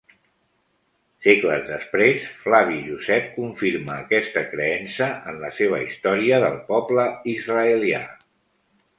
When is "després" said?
1.65-2.23